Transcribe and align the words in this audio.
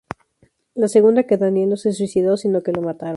La 0.73 0.87
segunda, 0.87 1.27
que 1.27 1.37
Daniel 1.37 1.69
no 1.69 1.77
se 1.77 1.93
suicidó 1.93 2.35
sino 2.35 2.63
que 2.63 2.71
lo 2.71 2.81
mataron. 2.81 3.09